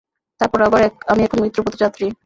[0.41, 0.81] তারপর আবার,
[1.07, 2.11] আমি এখন মৃত্যুপথযাত্রী।